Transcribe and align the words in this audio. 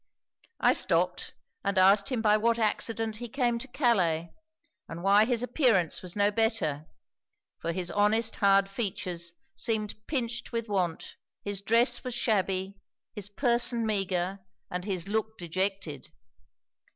'I 0.61 0.73
stopped, 0.73 1.35
and 1.63 1.77
asked 1.77 2.09
him 2.09 2.23
by 2.23 2.35
what 2.35 2.57
accident 2.57 3.17
he 3.17 3.29
came 3.29 3.59
to 3.59 3.67
Calais, 3.67 4.33
and 4.89 5.03
why 5.03 5.25
his 5.25 5.43
appearance 5.43 6.01
was 6.01 6.15
no 6.15 6.31
better; 6.31 6.87
for 7.59 7.71
his 7.71 7.91
honest 7.91 8.37
hard 8.37 8.67
features 8.67 9.33
seemed 9.55 9.93
pinched 10.07 10.51
with 10.51 10.67
want, 10.67 11.17
his 11.45 11.61
dress 11.61 12.03
was 12.03 12.15
shabby, 12.15 12.79
his 13.13 13.29
person 13.29 13.85
meagre, 13.85 14.39
and 14.71 14.85
his 14.85 15.07
look 15.07 15.37
dejected. 15.37 16.09